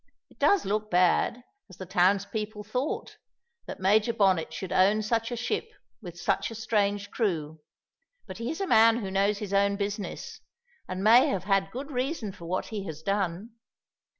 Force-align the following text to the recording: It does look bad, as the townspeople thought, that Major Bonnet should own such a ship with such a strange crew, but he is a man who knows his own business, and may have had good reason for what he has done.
It 0.31 0.39
does 0.39 0.65
look 0.65 0.89
bad, 0.89 1.43
as 1.69 1.77
the 1.77 1.85
townspeople 1.85 2.63
thought, 2.63 3.17
that 3.67 3.79
Major 3.79 4.13
Bonnet 4.13 4.51
should 4.51 4.71
own 4.71 5.03
such 5.03 5.29
a 5.31 5.35
ship 5.35 5.69
with 6.01 6.19
such 6.19 6.49
a 6.49 6.55
strange 6.55 7.11
crew, 7.11 7.61
but 8.25 8.39
he 8.39 8.49
is 8.49 8.59
a 8.59 8.65
man 8.65 8.97
who 9.01 9.11
knows 9.11 9.37
his 9.37 9.53
own 9.53 9.75
business, 9.75 10.41
and 10.87 11.03
may 11.03 11.27
have 11.27 11.43
had 11.43 11.69
good 11.69 11.91
reason 11.91 12.31
for 12.31 12.45
what 12.45 12.69
he 12.69 12.83
has 12.87 13.03
done. 13.03 13.51